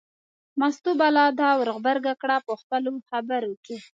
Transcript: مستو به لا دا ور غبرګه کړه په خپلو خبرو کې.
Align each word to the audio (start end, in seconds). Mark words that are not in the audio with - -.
مستو 0.59 0.91
به 0.99 1.07
لا 1.15 1.25
دا 1.39 1.49
ور 1.59 1.69
غبرګه 1.75 2.13
کړه 2.21 2.37
په 2.47 2.53
خپلو 2.61 2.91
خبرو 3.09 3.53
کې. 3.65 3.77